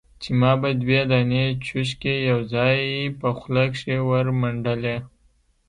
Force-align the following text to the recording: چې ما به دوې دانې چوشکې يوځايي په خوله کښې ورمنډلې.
چې 0.21 0.29
ما 0.39 0.51
به 0.61 0.69
دوې 0.81 1.01
دانې 1.11 1.45
چوشکې 1.65 2.13
يوځايي 2.29 2.99
په 3.19 3.27
خوله 3.37 3.65
کښې 3.73 3.97
ورمنډلې. 4.09 4.95